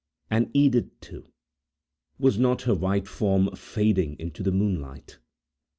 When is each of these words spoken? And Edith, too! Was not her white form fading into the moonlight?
And 0.31 0.49
Edith, 0.53 0.99
too! 0.99 1.27
Was 2.17 2.39
not 2.39 2.63
her 2.63 2.73
white 2.73 3.07
form 3.07 3.51
fading 3.55 4.15
into 4.19 4.41
the 4.41 4.51
moonlight? 4.51 5.19